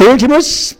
Ultimus, 0.00 0.76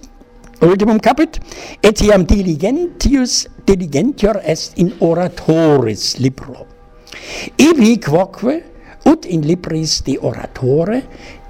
ultimum 0.64 0.96
capit, 0.98 1.36
etiam 1.84 2.24
diligentius 2.24 3.44
diligentior 3.66 4.40
est 4.42 4.78
in 4.78 4.94
oratoris 5.00 6.16
libro. 6.18 6.64
Ibi 7.60 7.98
quoque 8.00 8.62
ut 9.04 9.26
in 9.28 9.42
libris 9.44 10.00
de 10.06 10.16
oratore 10.24 11.02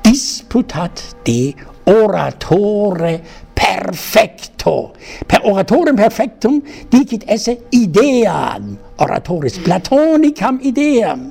disputat 0.03 1.15
de 1.23 1.55
oratore 1.87 3.21
perfecto. 3.55 4.91
Per 5.27 5.41
oratorem 5.47 5.95
perfectum 5.95 6.59
dicit 6.91 7.23
esse 7.31 7.55
ideam, 7.71 8.75
oratoris 8.99 9.61
platonicam 9.63 10.59
ideam, 10.67 11.31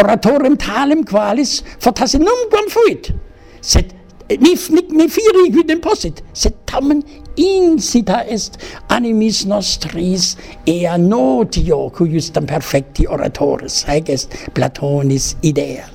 oratorem 0.00 0.56
talem 0.56 1.04
qualis 1.04 1.60
fortasse 1.76 2.16
numquam 2.16 2.72
fuit, 2.72 3.12
sed 3.60 3.92
ni 4.28 4.54
ni 4.70 4.82
ni 4.90 5.08
firi 5.08 5.50
quidem 5.52 5.80
possit, 5.84 6.22
sed 6.32 6.54
tamen 6.66 7.02
incita 7.36 8.22
est 8.26 8.56
animis 8.88 9.44
nostris 9.46 10.36
ea 10.66 10.96
notio 10.96 11.90
cuiustam 11.90 12.46
perfecti 12.46 13.06
oratores, 13.06 13.82
haec 13.88 14.08
est 14.08 14.38
Platonis 14.54 15.34
idea. 15.42 15.90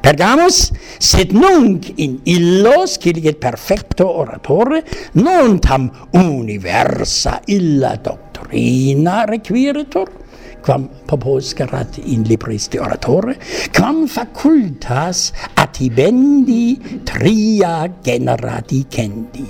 Pergamus, 0.00 0.70
sed 0.98 1.34
nunc 1.36 1.90
in 1.98 2.20
illos, 2.24 2.96
cilicet 3.02 3.40
perfecto 3.40 4.06
oratore, 4.22 4.84
non 5.20 5.58
tam 5.60 5.90
universa 6.16 7.40
illa 7.52 7.96
doctrina 8.00 9.26
requiretur, 9.28 10.08
quam 10.62 10.88
proposcarat 11.06 11.98
gerat 11.98 12.12
in 12.14 12.24
libris 12.24 12.68
de 12.70 12.80
oratore, 12.80 13.36
quam 13.76 14.06
facultas 14.08 15.32
vivendi 15.80 16.76
tria 17.08 17.88
genera 18.04 18.60
dicendi. 18.60 19.48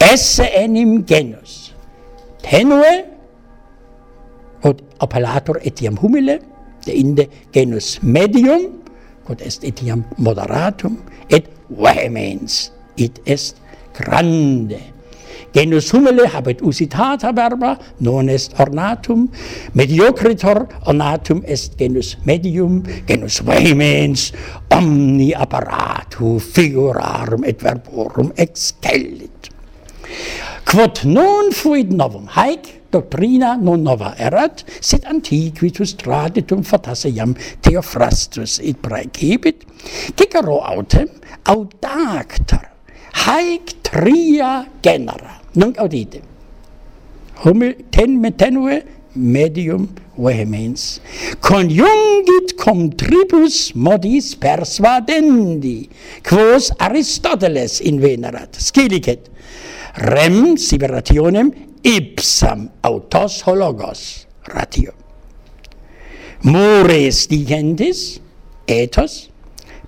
Esse 0.00 0.48
enim 0.56 1.04
genus 1.04 1.76
tenue 2.40 3.04
quod 4.64 4.80
appellator 5.04 5.60
etiam 5.60 6.00
humile 6.00 6.40
de 6.88 6.92
inde 6.96 7.28
genus 7.52 8.00
medium 8.00 8.80
quod 9.28 9.44
est 9.44 9.64
etiam 9.64 10.04
moderatum 10.16 10.96
et 11.28 11.44
vehemens 11.68 12.72
it 12.96 13.20
est 13.28 13.56
grande 13.92 14.93
Genus 15.54 15.92
humile 15.92 16.26
habet 16.26 16.62
usitata 16.62 17.32
verba, 17.32 17.78
non 18.00 18.28
est 18.28 18.54
ornatum, 18.58 19.28
mediocritor 19.74 20.66
ornatum 20.86 21.44
est 21.46 21.78
genus 21.78 22.16
medium, 22.24 22.82
genus 23.06 23.40
vehemens, 23.40 24.32
omni 24.70 25.32
apparatu 25.32 26.40
figurarum 26.40 27.44
et 27.44 27.62
verborum 27.62 28.32
excellit. 28.36 29.50
Quod 30.64 31.04
non 31.04 31.52
fuit 31.52 31.90
novum 31.92 32.26
haec, 32.34 32.82
doctrina 32.90 33.54
non 33.54 33.82
nova 33.82 34.14
erat, 34.18 34.64
sed 34.80 35.06
antiquitus 35.06 35.94
traditum 36.00 36.64
fatassiam 36.66 37.34
Theophrastus 37.62 38.58
et 38.58 38.82
praecipit, 38.82 39.66
cicero 40.16 40.60
autem 40.66 41.10
audactor 41.46 42.73
haec 43.14 43.74
tria 43.86 44.66
genera. 44.82 45.40
Nunc 45.54 45.78
audite. 45.78 46.22
Humil 47.44 47.74
ten 47.90 48.18
metenue 48.20 48.82
medium 49.14 49.88
vehemens. 50.16 51.00
Conjungit 51.40 52.54
cum 52.58 52.90
tribus 52.90 53.74
modis 53.74 54.34
persuadendi, 54.38 55.88
quos 56.26 56.70
Aristoteles 56.78 57.80
invenerat. 57.80 58.58
Scilicet, 58.58 59.30
rem 60.10 60.56
sive 60.56 60.90
rationem 60.90 61.52
ipsam 61.82 62.68
autos 62.82 63.42
hologos 63.46 64.26
ratio. 64.50 64.92
Mores 66.44 67.26
digendis, 67.30 68.20
ethos, 68.68 69.30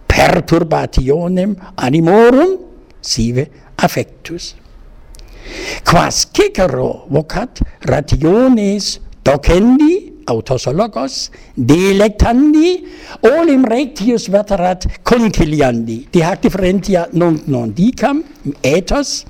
perturbationem 0.08 1.56
animorum, 1.76 2.65
sive 3.06 3.50
affectus. 3.76 4.54
Quas 5.84 6.26
cicero 6.32 7.06
vocat 7.08 7.62
rationes 7.86 9.00
docendi, 9.22 10.22
autos 10.26 10.66
logos, 10.66 11.30
delectandi, 11.54 12.86
olim 13.22 13.64
rectius 13.64 14.28
veterat 14.28 14.86
conciliandi. 15.02 16.08
Di 16.10 16.22
hac 16.22 16.40
differentia 16.40 17.08
non 17.12 17.42
non 17.46 17.72
dicam, 17.72 18.22
ethos, 18.60 19.24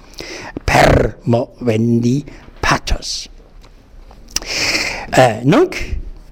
per 0.65 1.19
movendi 1.25 2.25
patos. 2.61 3.29
Uh, 5.17 5.41
nunc, 5.45 5.77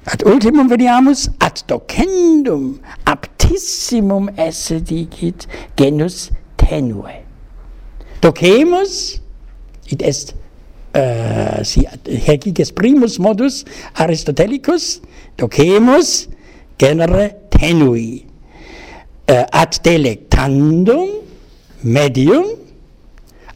ad 0.05 0.23
ultimum 0.25 0.69
veniamus, 0.69 1.29
ad 1.39 1.61
docendum 1.67 2.81
aptissimum 3.05 4.29
esse 4.37 4.81
dicit 4.81 5.47
genus 5.77 6.31
tenue. 6.57 7.24
Tocemus, 8.25 9.21
id 9.93 10.01
est 10.01 10.31
uh, 10.97 11.61
si 11.61 11.83
herciges 12.25 12.71
primus 12.73 13.19
modus 13.21 13.67
aristotelicus, 14.01 15.03
docemus 15.37 16.31
genere 16.81 17.27
tenui. 17.53 18.25
Uh, 19.29 19.45
ad 19.53 19.77
delectandum 19.85 21.21
medium, 21.85 22.49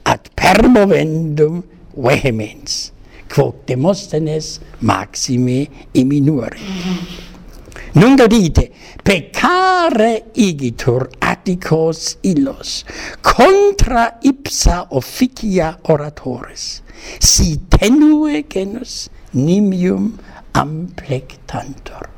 ad 0.05 0.29
permovendum 0.37 1.63
vehemens, 1.97 2.93
quoc 3.33 3.65
Demosthenes 3.65 4.61
maxime 4.85 5.65
iminure. 5.97 6.61
Mm 6.61 6.77
-hmm. 6.77 7.27
Nun 7.93 8.17
dite, 8.17 8.71
peccare 9.03 10.31
igitur 10.35 11.09
practicos 11.49 12.19
illos 12.23 12.85
contra 13.23 14.19
ipsa 14.23 14.87
officia 14.91 15.79
oratores. 15.85 16.83
Si 17.19 17.57
tenue 17.71 18.45
genus 18.49 19.09
nimium 19.33 20.19
amplectantor 20.53 22.18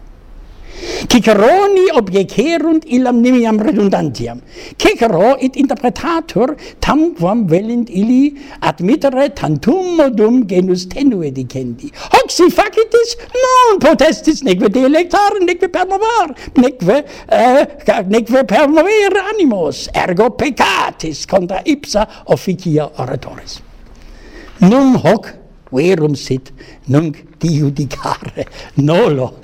Ciceroni 1.09 1.89
objecerunt 1.97 2.85
illam 2.85 3.23
nimiam 3.23 3.59
redundantiam. 3.59 4.41
Cicero 4.77 5.37
it 5.41 5.57
interpretator 5.57 6.57
tamquam 6.81 7.47
velint 7.49 7.89
illi 7.89 8.37
admittere 8.61 9.31
tantum 9.35 9.97
modum 9.97 10.47
genus 10.47 10.87
tenue 10.87 11.31
dicendi. 11.33 11.91
Hoc 12.13 12.31
si 12.31 12.51
facitis 12.51 13.17
non 13.33 13.79
potestis 13.79 14.43
neque 14.43 14.69
delectare, 14.69 15.41
neque 15.41 15.69
permovar, 15.69 16.35
neque, 16.57 17.05
eh, 17.29 17.67
neque 18.07 18.45
permovere 18.45 19.25
animos, 19.33 19.89
ergo 19.95 20.31
peccatis 20.31 21.25
contra 21.27 21.63
ipsa 21.65 22.07
officia 22.27 22.91
oratoris. 22.97 23.61
Num 24.61 24.97
hoc 24.97 25.40
verum 25.71 26.15
sit 26.15 26.53
nunc 26.89 27.25
diudicare. 27.41 28.47
Nolo. 28.89 29.35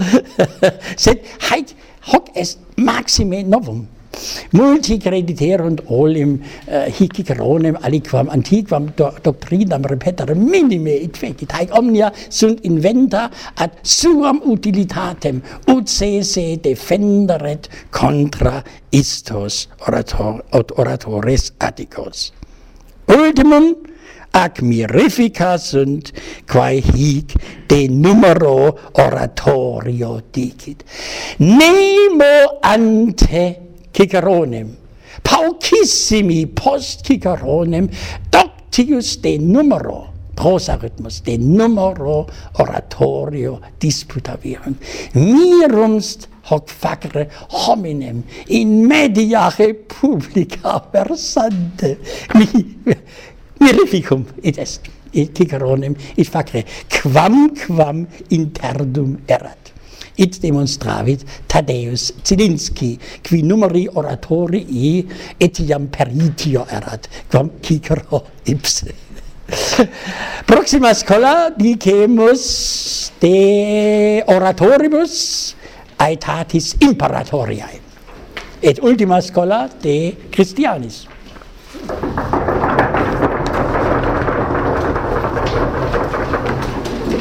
Sed 0.96 1.22
haec 1.50 1.74
hoc 2.12 2.30
est 2.34 2.58
maxime 2.76 3.42
novum. 3.42 3.86
Multi 4.52 4.96
crediterunt 4.98 5.82
olim 5.92 6.38
uh, 6.68 6.86
hic 6.88 7.18
iconem 7.20 7.76
aliquam 7.84 8.30
antiquam 8.32 8.88
do, 8.96 9.10
doctrinam 9.22 9.84
repetere 9.84 10.34
minime 10.34 10.94
et 11.04 11.16
fecit. 11.16 11.52
Haec 11.52 11.74
omnia 11.76 12.10
sunt 12.28 12.64
inventa 12.64 13.30
ad 13.56 13.76
suam 13.82 14.40
utilitatem 14.44 15.42
ut 15.68 15.88
se 15.88 16.22
se 16.22 16.56
defenderet 16.56 17.68
contra 17.90 18.62
istos 18.90 19.66
orator, 19.86 20.44
oratores 20.52 21.52
atticos. 21.60 22.32
Ultimum 23.12 23.74
ac 24.36 24.60
mirifica 24.60 25.56
sunt, 25.56 26.12
quae 26.44 26.80
hic 26.84 27.32
de 27.66 27.86
numero 27.88 28.76
oratorio 28.92 30.20
dicit. 30.30 30.84
Nemo 31.38 32.58
ante 32.60 33.60
Ciceronem, 33.96 34.76
paucissimi 35.22 36.44
post 36.46 37.06
Ciceronem, 37.06 37.88
doctius 38.28 39.16
de 39.24 39.38
numero, 39.40 40.12
prosarithmus, 40.36 41.22
de 41.24 41.38
numero 41.40 42.26
oratorio 42.60 43.60
disputavirent. 43.80 44.76
Mirumst 45.14 46.28
hoc 46.50 46.68
facere 46.68 47.30
hominem 47.48 48.22
in 48.46 48.84
media 48.86 49.48
republica 49.48 50.76
versante. 50.92 51.96
Mi 52.34 52.46
Mirificum 53.60 54.24
id 54.42 54.58
est, 54.58 54.90
et 55.14 55.30
ciceronem, 55.36 55.94
id 56.16 56.28
facere, 56.28 56.64
quam 56.92 57.54
quam 57.56 58.04
interdum 58.30 59.16
erat. 59.28 59.72
Id 60.16 60.38
demonstravit 60.40 61.24
Tadeus 61.48 62.12
Zilinski, 62.24 62.94
qui 63.22 63.42
numeri 63.42 63.86
oratorii 63.92 65.04
etiam 65.40 65.88
peritio 65.92 66.64
erat, 66.72 67.08
quam 67.30 67.50
cicero 67.60 68.22
ipse. 68.48 68.94
Proxima 70.46 70.92
scola 70.94 71.50
dicemus 71.54 73.12
de 73.20 74.24
oratoribus 74.26 75.54
aetatis 76.02 76.74
imperatoriae 76.82 77.80
et 78.60 78.80
ultima 78.82 79.20
scola 79.22 79.68
de 79.82 80.16
Christianis. 80.30 81.06